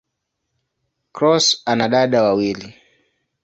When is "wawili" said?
2.23-2.75